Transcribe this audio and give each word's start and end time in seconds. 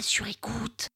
sur 0.00 0.26
écoute. 0.26 0.88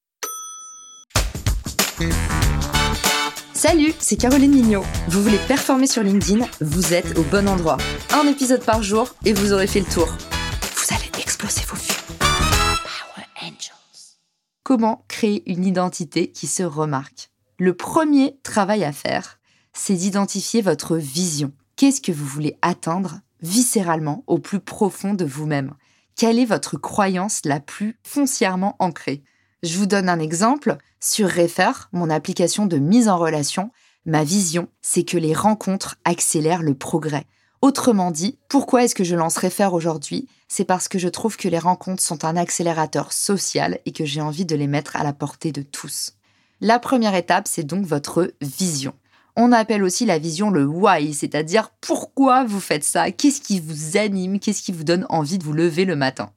Salut, 3.53 3.93
c'est 3.99 4.17
Caroline 4.17 4.53
Mignot. 4.53 4.85
Vous 5.08 5.23
voulez 5.23 5.39
performer 5.49 5.87
sur 5.87 6.03
LinkedIn 6.03 6.47
Vous 6.60 6.94
êtes 6.94 7.18
au 7.18 7.22
bon 7.25 7.49
endroit. 7.49 7.78
Un 8.12 8.26
épisode 8.28 8.64
par 8.64 8.82
jour 8.82 9.14
et 9.24 9.32
vous 9.32 9.52
aurez 9.52 9.66
fait 9.66 9.80
le 9.80 9.86
tour. 9.86 10.06
Vous 10.06 10.94
allez 10.94 11.10
exploser 11.20 11.62
vos 11.66 11.76
vues. 11.76 12.18
Power 12.18 13.26
Angels. 13.42 14.16
Comment 14.62 15.04
créer 15.08 15.50
une 15.50 15.64
identité 15.64 16.30
qui 16.30 16.46
se 16.46 16.62
remarque? 16.62 17.30
Le 17.58 17.74
premier 17.74 18.38
travail 18.42 18.84
à 18.84 18.92
faire, 18.92 19.40
c'est 19.72 19.95
d'identifier 19.95 20.62
votre 20.62 20.96
vision. 20.96 21.52
Qu'est-ce 21.76 22.00
que 22.00 22.12
vous 22.12 22.26
voulez 22.26 22.56
atteindre 22.62 23.20
viscéralement 23.40 24.22
au 24.26 24.38
plus 24.38 24.60
profond 24.60 25.14
de 25.14 25.24
vous-même? 25.24 25.74
Quelle 26.19 26.41
est 26.41 26.46
votre 26.46 26.77
croyance 26.77 27.43
la 27.45 27.61
plus 27.61 27.96
foncièrement 28.03 28.75
ancrée? 28.80 29.23
Je 29.62 29.79
vous 29.79 29.87
donne 29.87 30.09
un 30.09 30.18
exemple. 30.18 30.76
Sur 30.99 31.29
Refer, 31.29 31.71
mon 31.93 32.11
application 32.11 32.67
de 32.67 32.77
mise 32.79 33.09
en 33.09 33.19
relation, 33.19 33.71
ma 34.05 34.25
vision, 34.25 34.67
c'est 34.83 35.05
que 35.05 35.17
les 35.17 35.33
rencontres 35.33 35.95
accélèrent 36.05 36.65
le 36.65 36.75
progrès. 36.75 37.25
Autrement 37.62 38.11
dit, 38.11 38.37
pourquoi 38.49 38.83
est-ce 38.83 38.97
que 38.97 39.05
je 39.05 39.15
lance 39.15 39.39
Refer 39.39 39.69
aujourd'hui? 39.73 40.27
C'est 40.49 40.65
parce 40.65 40.89
que 40.89 40.99
je 40.99 41.07
trouve 41.07 41.37
que 41.37 41.47
les 41.47 41.61
rencontres 41.61 42.03
sont 42.03 42.25
un 42.25 42.37
accélérateur 42.37 43.12
social 43.12 43.79
et 43.87 43.93
que 43.93 44.05
j'ai 44.05 44.21
envie 44.21 44.45
de 44.45 44.57
les 44.57 44.67
mettre 44.67 44.97
à 44.97 45.05
la 45.05 45.12
portée 45.12 45.53
de 45.53 45.62
tous. 45.62 46.15
La 46.61 46.81
première 46.81 47.15
étape, 47.15 47.47
c'est 47.47 47.62
donc 47.62 47.87
votre 47.87 48.33
vision. 48.41 48.93
On 49.41 49.52
appelle 49.52 49.84
aussi 49.84 50.05
la 50.05 50.19
vision 50.19 50.51
le 50.51 50.66
why, 50.66 51.15
c'est-à-dire 51.15 51.70
pourquoi 51.80 52.42
vous 52.45 52.59
faites 52.59 52.83
ça, 52.83 53.12
qu'est-ce 53.12 53.41
qui 53.41 53.61
vous 53.61 53.97
anime, 53.97 54.41
qu'est-ce 54.41 54.62
qui 54.62 54.73
vous 54.73 54.83
donne 54.83 55.06
envie 55.11 55.38
de 55.38 55.45
vous 55.45 55.52
lever 55.52 55.84
le 55.84 55.95
matin. 55.95 56.33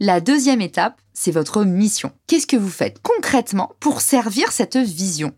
La 0.00 0.22
deuxième 0.22 0.62
étape, 0.62 0.98
c'est 1.12 1.30
votre 1.30 1.62
mission. 1.62 2.10
Qu'est-ce 2.26 2.46
que 2.46 2.56
vous 2.56 2.70
faites 2.70 3.02
concrètement 3.02 3.72
pour 3.80 4.00
servir 4.00 4.50
cette 4.50 4.78
vision? 4.78 5.34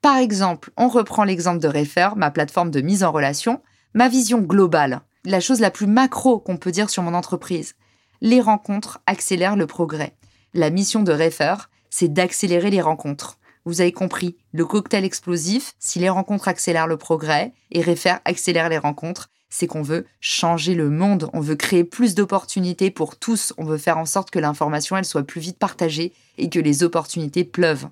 Par 0.00 0.16
exemple, 0.16 0.70
on 0.78 0.88
reprend 0.88 1.24
l'exemple 1.24 1.58
de 1.58 1.68
Refer, 1.68 2.16
ma 2.16 2.30
plateforme 2.30 2.70
de 2.70 2.80
mise 2.80 3.04
en 3.04 3.12
relation, 3.12 3.60
ma 3.92 4.08
vision 4.08 4.40
globale, 4.40 5.02
la 5.26 5.40
chose 5.40 5.60
la 5.60 5.70
plus 5.70 5.86
macro 5.86 6.38
qu'on 6.38 6.56
peut 6.56 6.72
dire 6.72 6.88
sur 6.88 7.02
mon 7.02 7.12
entreprise. 7.12 7.74
Les 8.22 8.40
rencontres 8.40 9.00
accélèrent 9.04 9.56
le 9.56 9.66
progrès. 9.66 10.16
La 10.54 10.70
mission 10.70 11.02
de 11.02 11.12
Refer, 11.12 11.56
c'est 11.90 12.10
d'accélérer 12.10 12.70
les 12.70 12.80
rencontres. 12.80 13.38
Vous 13.66 13.80
avez 13.80 13.90
compris, 13.90 14.36
le 14.52 14.64
cocktail 14.64 15.04
explosif, 15.04 15.74
si 15.80 15.98
les 15.98 16.08
rencontres 16.08 16.46
accélèrent 16.46 16.86
le 16.86 16.96
progrès 16.96 17.52
et 17.72 17.82
Refer 17.82 18.14
accélère 18.24 18.68
les 18.68 18.78
rencontres, 18.78 19.28
c'est 19.50 19.66
qu'on 19.66 19.82
veut 19.82 20.06
changer 20.20 20.74
le 20.74 20.88
monde, 20.88 21.28
on 21.32 21.40
veut 21.40 21.56
créer 21.56 21.82
plus 21.82 22.14
d'opportunités 22.14 22.92
pour 22.92 23.18
tous, 23.18 23.52
on 23.58 23.64
veut 23.64 23.76
faire 23.76 23.98
en 23.98 24.04
sorte 24.04 24.30
que 24.30 24.38
l'information 24.38 24.96
elle 24.96 25.04
soit 25.04 25.24
plus 25.24 25.40
vite 25.40 25.58
partagée 25.58 26.12
et 26.38 26.48
que 26.48 26.60
les 26.60 26.84
opportunités 26.84 27.42
pleuvent. 27.42 27.88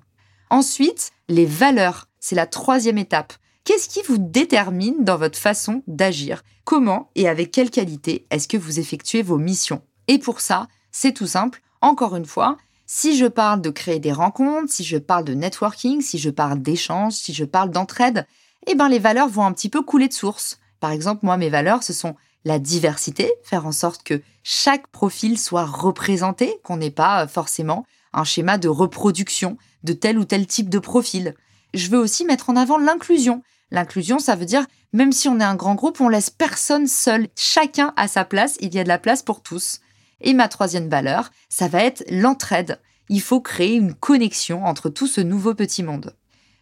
Ensuite, 0.49 1.11
les 1.27 1.45
valeurs, 1.45 2.07
c'est 2.21 2.35
la 2.35 2.47
troisième 2.47 2.97
étape. 2.97 3.33
Qu'est-ce 3.65 3.89
qui 3.89 4.01
vous 4.07 4.17
détermine 4.17 5.03
dans 5.03 5.17
votre 5.17 5.37
façon 5.37 5.83
d'agir? 5.87 6.43
Comment 6.63 7.09
et 7.15 7.27
avec 7.27 7.51
quelle 7.51 7.69
qualité 7.69 8.27
est-ce 8.29 8.47
que 8.47 8.57
vous 8.57 8.79
effectuez 8.79 9.23
vos 9.23 9.37
missions? 9.37 9.81
Et 10.07 10.19
pour 10.19 10.39
ça, 10.39 10.67
c'est 10.93 11.13
tout 11.13 11.27
simple, 11.27 11.61
encore 11.81 12.15
une 12.15 12.25
fois, 12.25 12.57
si 12.85 13.17
je 13.17 13.25
parle 13.25 13.61
de 13.61 13.69
créer 13.69 13.99
des 13.99 14.11
rencontres, 14.11 14.71
si 14.71 14.83
je 14.83 14.97
parle 14.97 15.25
de 15.25 15.33
networking, 15.33 16.01
si 16.01 16.17
je 16.17 16.29
parle 16.29 16.61
d'échange, 16.61 17.13
si 17.13 17.33
je 17.33 17.45
parle 17.45 17.71
d'entraide, 17.71 18.27
eh 18.67 18.75
ben 18.75 18.89
les 18.89 18.99
valeurs 18.99 19.29
vont 19.29 19.45
un 19.45 19.53
petit 19.53 19.69
peu 19.69 19.81
couler 19.81 20.07
de 20.07 20.13
source. 20.13 20.59
Par 20.79 20.91
exemple, 20.91 21.25
moi, 21.25 21.37
mes 21.37 21.49
valeurs, 21.49 21.83
ce 21.83 21.93
sont 21.93 22.15
la 22.43 22.59
diversité, 22.59 23.31
faire 23.43 23.65
en 23.65 23.71
sorte 23.71 24.03
que 24.03 24.21
chaque 24.43 24.87
profil 24.87 25.39
soit 25.39 25.65
représenté, 25.65 26.59
qu'on 26.63 26.77
n'ait 26.77 26.91
pas 26.91 27.27
forcément 27.27 27.85
un 28.13 28.23
schéma 28.23 28.57
de 28.57 28.67
reproduction 28.67 29.57
de 29.83 29.93
tel 29.93 30.17
ou 30.17 30.25
tel 30.25 30.45
type 30.45 30.69
de 30.69 30.79
profil. 30.79 31.35
Je 31.73 31.89
veux 31.89 31.97
aussi 31.97 32.23
mettre 32.23 32.49
en 32.49 32.55
avant 32.55 32.77
l'inclusion. 32.77 33.41
L'inclusion, 33.71 34.19
ça 34.19 34.35
veut 34.35 34.45
dire, 34.45 34.65
même 34.93 35.11
si 35.11 35.27
on 35.27 35.39
est 35.39 35.43
un 35.43 35.55
grand 35.55 35.75
groupe, 35.75 35.99
on 35.99 36.07
laisse 36.07 36.29
personne 36.29 36.87
seul. 36.87 37.27
Chacun 37.35 37.93
à 37.97 38.07
sa 38.07 38.23
place, 38.23 38.57
il 38.61 38.73
y 38.73 38.79
a 38.79 38.83
de 38.83 38.87
la 38.87 38.99
place 38.99 39.23
pour 39.23 39.41
tous. 39.41 39.79
Et 40.21 40.33
ma 40.33 40.47
troisième 40.47 40.89
valeur, 40.89 41.31
ça 41.49 41.67
va 41.67 41.83
être 41.83 42.03
l'entraide. 42.09 42.79
Il 43.09 43.21
faut 43.21 43.41
créer 43.41 43.75
une 43.75 43.93
connexion 43.93 44.65
entre 44.65 44.89
tout 44.89 45.07
ce 45.07 45.21
nouveau 45.21 45.53
petit 45.53 45.83
monde. 45.83 46.15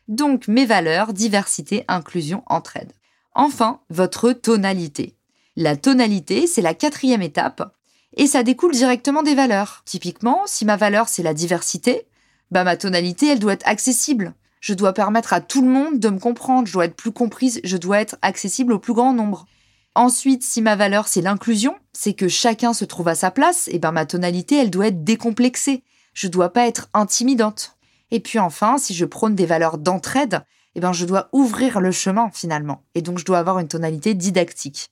Donc 0.08 0.48
mes 0.48 0.66
valeurs, 0.66 1.14
diversité, 1.14 1.86
inclusion, 1.88 2.44
entraide. 2.48 2.92
Enfin, 3.36 3.80
votre 3.90 4.32
tonalité. 4.32 5.16
La 5.56 5.78
tonalité, 5.78 6.48
c'est 6.48 6.62
la 6.62 6.74
quatrième 6.74 7.22
étape, 7.22 7.74
et 8.16 8.28
ça 8.28 8.44
découle 8.44 8.74
directement 8.74 9.24
des 9.24 9.36
valeurs. 9.36 9.82
Typiquement, 9.86 10.42
si 10.46 10.66
ma 10.66 10.76
valeur 10.76 11.08
c'est 11.08 11.24
la 11.24 11.34
diversité, 11.34 12.08
bah 12.52 12.64
ma 12.64 12.78
tonalité, 12.78 13.28
elle 13.28 13.40
doit 13.40 13.54
être 13.54 13.68
accessible. 13.68 14.34
Je 14.60 14.74
dois 14.74 14.94
permettre 14.94 15.34
à 15.34 15.42
tout 15.42 15.62
le 15.62 15.68
monde 15.68 16.00
de 16.00 16.10
me 16.10 16.20
comprendre, 16.20 16.68
je 16.68 16.74
dois 16.74 16.86
être 16.86 16.96
plus 16.96 17.12
comprise, 17.12 17.60
je 17.64 17.78
dois 17.78 18.00
être 18.00 18.18
accessible 18.22 18.74
au 18.74 18.80
plus 18.80 18.94
grand 18.94 19.14
nombre. 19.14 19.46
Ensuite, 19.96 20.44
si 20.44 20.62
ma 20.62 20.76
valeur 20.76 21.08
c'est 21.08 21.22
l'inclusion, 21.22 21.76
c'est 21.94 22.14
que 22.14 22.28
chacun 22.28 22.74
se 22.74 22.86
trouve 22.86 23.08
à 23.08 23.16
sa 23.16 23.30
place, 23.30 23.68
et 23.72 23.78
ben 23.78 23.92
ma 23.92 24.08
tonalité, 24.08 24.58
elle 24.58 24.72
doit 24.72 24.88
être 24.88 25.04
décomplexée. 25.04 25.84
Je 26.14 26.28
dois 26.28 26.52
pas 26.52 26.68
être 26.68 26.90
intimidante. 26.94 27.78
Et 28.10 28.20
puis 28.20 28.40
enfin, 28.40 28.78
si 28.78 28.96
je 28.96 29.06
prône 29.06 29.36
des 29.36 29.46
valeurs 29.46 29.78
d'entraide, 29.78 30.44
eh 30.76 30.80
ben 30.80 30.94
je 30.94 31.06
dois 31.06 31.30
ouvrir 31.32 31.80
le 31.80 31.92
chemin 31.92 32.32
finalement. 32.34 32.84
Et 32.96 33.04
donc 33.04 33.20
je 33.20 33.26
dois 33.26 33.38
avoir 33.38 33.60
une 33.60 33.68
tonalité 33.68 34.16
didactique. 34.16 34.90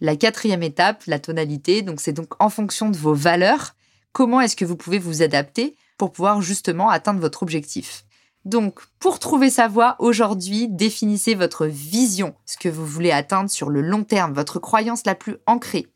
La 0.00 0.16
quatrième 0.16 0.62
étape, 0.62 1.04
la 1.06 1.20
tonalité, 1.20 1.82
donc 1.82 2.00
c'est 2.00 2.12
donc 2.12 2.32
en 2.42 2.48
fonction 2.48 2.88
de 2.90 2.96
vos 2.96 3.14
valeurs, 3.14 3.74
comment 4.12 4.40
est-ce 4.40 4.56
que 4.56 4.64
vous 4.64 4.76
pouvez 4.76 4.98
vous 4.98 5.22
adapter 5.22 5.76
pour 5.96 6.10
pouvoir 6.10 6.42
justement 6.42 6.88
atteindre 6.88 7.20
votre 7.20 7.42
objectif? 7.42 8.04
Donc, 8.46 8.80
pour 8.98 9.18
trouver 9.18 9.50
sa 9.50 9.68
voie, 9.68 9.96
aujourd'hui, 9.98 10.68
définissez 10.68 11.34
votre 11.34 11.66
vision, 11.66 12.34
ce 12.46 12.56
que 12.56 12.70
vous 12.70 12.86
voulez 12.86 13.10
atteindre 13.10 13.50
sur 13.50 13.68
le 13.68 13.82
long 13.82 14.02
terme, 14.02 14.32
votre 14.32 14.58
croyance 14.58 15.04
la 15.04 15.14
plus 15.14 15.36
ancrée. 15.46 15.86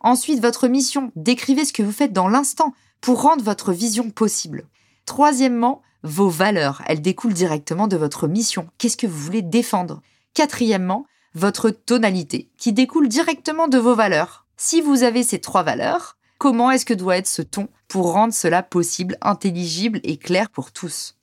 Ensuite, 0.00 0.42
votre 0.42 0.68
mission, 0.68 1.12
décrivez 1.16 1.64
ce 1.64 1.72
que 1.72 1.82
vous 1.82 1.92
faites 1.92 2.12
dans 2.12 2.28
l'instant 2.28 2.74
pour 3.00 3.22
rendre 3.22 3.42
votre 3.42 3.72
vision 3.72 4.10
possible. 4.10 4.66
Troisièmement, 5.06 5.80
vos 6.02 6.28
valeurs, 6.28 6.82
elles 6.86 7.00
découlent 7.00 7.32
directement 7.32 7.88
de 7.88 7.96
votre 7.96 8.28
mission. 8.28 8.68
Qu'est-ce 8.76 8.98
que 8.98 9.06
vous 9.06 9.18
voulez 9.18 9.40
défendre? 9.40 10.02
Quatrièmement, 10.34 11.06
votre 11.34 11.70
tonalité, 11.70 12.50
qui 12.58 12.74
découle 12.74 13.08
directement 13.08 13.66
de 13.66 13.78
vos 13.78 13.94
valeurs. 13.94 14.44
Si 14.58 14.82
vous 14.82 15.02
avez 15.02 15.22
ces 15.22 15.40
trois 15.40 15.62
valeurs, 15.62 16.18
comment 16.36 16.70
est-ce 16.70 16.84
que 16.84 16.92
doit 16.92 17.16
être 17.16 17.26
ce 17.26 17.40
ton 17.40 17.68
pour 17.88 18.12
rendre 18.12 18.34
cela 18.34 18.62
possible, 18.62 19.16
intelligible 19.22 20.00
et 20.02 20.18
clair 20.18 20.50
pour 20.50 20.70
tous? 20.70 21.14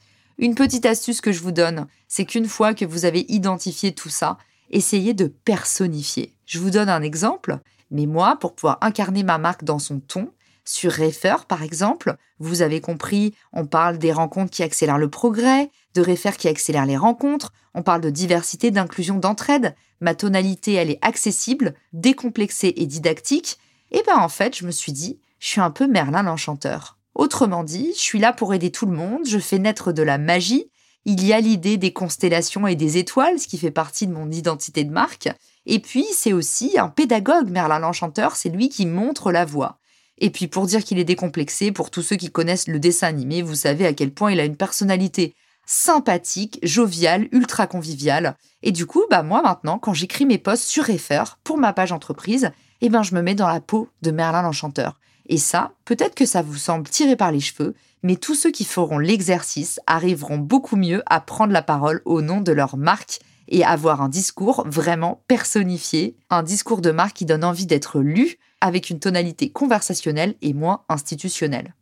Une 0.42 0.56
petite 0.56 0.88
astuce 0.88 1.22
que 1.22 1.32
je 1.32 1.40
vous 1.40 1.52
donne, 1.52 1.86
c'est 2.08 2.26
qu'une 2.26 2.48
fois 2.48 2.74
que 2.74 2.84
vous 2.84 3.06
avez 3.06 3.32
identifié 3.32 3.92
tout 3.92 4.10
ça, 4.10 4.40
essayez 4.72 5.14
de 5.14 5.28
personnifier. 5.28 6.34
Je 6.48 6.58
vous 6.58 6.72
donne 6.72 6.90
un 6.90 7.04
exemple, 7.04 7.60
mais 7.92 8.08
moi, 8.08 8.38
pour 8.40 8.56
pouvoir 8.56 8.80
incarner 8.82 9.22
ma 9.22 9.38
marque 9.38 9.64
dans 9.64 9.78
son 9.78 10.00
ton, 10.00 10.34
sur 10.66 10.94
Refer, 10.94 11.46
par 11.48 11.62
exemple, 11.62 12.18
vous 12.40 12.64
avez 12.64 12.82
compris, 12.82 13.36
on 13.54 13.68
parle 13.68 14.00
des 14.00 14.12
rencontres 14.12 14.50
qui 14.50 14.64
accélèrent 14.64 14.98
le 14.98 15.12
progrès, 15.12 15.70
de 15.94 16.02
Refer 16.02 16.32
qui 16.36 16.48
accélère 16.48 16.88
les 16.88 16.98
rencontres, 16.98 17.54
on 17.76 17.84
parle 17.84 18.02
de 18.02 18.10
diversité, 18.10 18.72
d'inclusion, 18.72 19.20
d'entraide. 19.20 19.76
Ma 20.00 20.16
tonalité, 20.16 20.74
elle 20.74 20.90
est 20.90 21.06
accessible, 21.06 21.76
décomplexée 21.94 22.74
et 22.78 22.88
didactique. 22.88 23.60
Et 23.92 24.02
ben 24.08 24.18
en 24.18 24.30
fait, 24.30 24.58
je 24.58 24.66
me 24.66 24.72
suis 24.72 24.92
dit, 24.92 25.20
je 25.38 25.50
suis 25.50 25.62
un 25.62 25.70
peu 25.70 25.86
Merlin 25.86 26.24
l'enchanteur. 26.24 26.98
Autrement 27.16 27.64
dit, 27.64 27.92
je 27.96 28.02
suis 28.02 28.20
là 28.20 28.34
pour 28.34 28.54
aider 28.54 28.72
tout 28.72 28.86
le 28.86 28.96
monde, 28.96 29.26
je 29.26 29.40
fais 29.40 29.60
naître 29.60 29.92
de 29.92 30.04
la 30.04 30.18
magie. 30.18 30.72
Il 31.06 31.26
y 31.26 31.34
a 31.34 31.42
l'idée 31.42 31.78
des 31.78 31.94
constellations 31.94 32.68
et 32.68 32.76
des 32.76 32.98
étoiles, 32.98 33.40
ce 33.40 33.48
qui 33.48 33.58
fait 33.58 33.72
partie 33.72 34.08
de 34.08 34.14
mon 34.14 34.32
identité 34.32 34.84
de 34.84 34.92
marque. 34.92 35.30
Et 35.66 35.80
puis, 35.80 36.06
c'est 36.14 36.34
aussi 36.34 36.78
un 36.78 36.90
pédagogue, 36.90 37.50
Merlin 37.50 37.80
l'Enchanteur, 37.80 38.36
c'est 38.36 38.50
lui 38.50 38.70
qui 38.70 38.86
montre 38.86 39.32
la 39.32 39.46
voie. 39.46 39.80
Et 40.22 40.30
puis 40.30 40.48
pour 40.48 40.68
dire 40.68 40.84
qu'il 40.84 41.00
est 41.00 41.04
décomplexé, 41.04 41.72
pour 41.72 41.90
tous 41.90 42.04
ceux 42.04 42.16
qui 42.16 42.32
connaissent 42.32 42.68
le 42.68 42.80
dessin 42.80 43.08
animé, 43.08 43.42
vous 43.42 43.56
savez 43.56 43.88
à 43.88 43.94
quel 43.94 44.14
point 44.14 44.32
il 44.32 44.40
a 44.40 44.46
une 44.46 44.56
personnalité 44.56 45.34
sympathique, 45.66 46.60
joviale, 46.62 47.28
ultra 47.32 47.66
conviviale. 47.66 48.38
Et 48.62 48.72
du 48.72 48.86
coup, 48.86 49.04
bah 49.10 49.24
moi 49.24 49.42
maintenant, 49.42 49.80
quand 49.80 49.94
j'écris 49.94 50.26
mes 50.26 50.38
posts 50.38 50.66
sur 50.66 50.86
Refer 50.86 51.24
pour 51.44 51.58
ma 51.58 51.74
page 51.74 51.92
entreprise, 51.92 52.52
eh 52.82 52.90
ben 52.90 53.02
je 53.02 53.16
me 53.16 53.22
mets 53.22 53.36
dans 53.36 53.48
la 53.48 53.62
peau 53.62 53.90
de 54.04 54.12
Merlin 54.12 54.44
l'Enchanteur. 54.44 55.00
Et 55.32 55.38
ça, 55.38 55.72
peut-être 55.86 56.14
que 56.14 56.26
ça 56.26 56.42
vous 56.42 56.58
semble 56.58 56.90
tiré 56.90 57.16
par 57.16 57.32
les 57.32 57.40
cheveux, 57.40 57.74
mais 58.04 58.18
tous 58.18 58.36
ceux 58.36 58.52
qui 58.52 58.66
feront 58.66 59.00
l'exercice 59.00 59.80
arriveront 59.88 60.38
beaucoup 60.38 60.76
mieux 60.76 61.04
à 61.06 61.22
prendre 61.22 61.54
la 61.54 61.62
parole 61.62 62.02
au 62.04 62.22
nom 62.22 62.42
de 62.42 62.52
leur 62.52 62.76
marque 62.76 63.22
et 63.48 63.64
avoir 63.64 64.02
un 64.02 64.10
discours 64.10 64.66
vraiment 64.68 65.24
personnifié, 65.30 66.18
un 66.30 66.44
discours 66.44 66.82
de 66.82 66.92
marque 66.92 67.16
qui 67.16 67.26
donne 67.26 67.46
envie 67.46 67.66
d'être 67.66 68.02
lu 68.02 68.40
avec 68.60 68.90
une 68.90 69.00
tonalité 69.00 69.50
conversationnelle 69.50 70.36
et 70.42 70.54
moins 70.54 70.84
institutionnelle. 70.90 71.76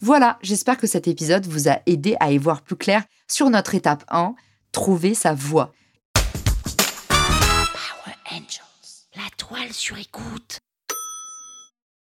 Voilà, 0.00 0.38
j'espère 0.40 0.78
que 0.78 0.86
cet 0.86 1.06
épisode 1.06 1.46
vous 1.46 1.68
a 1.68 1.80
aidé 1.84 2.16
à 2.20 2.32
y 2.32 2.38
voir 2.38 2.62
plus 2.62 2.76
clair 2.76 3.04
sur 3.28 3.50
notre 3.50 3.74
étape 3.74 4.04
1, 4.08 4.34
trouver 4.72 5.12
sa 5.12 5.34
voix. 5.34 5.74
Power 7.08 8.16
Angels. 8.30 9.04
La 9.14 9.28
toile 9.36 9.74
sur 9.74 9.98
écoute. 9.98 10.60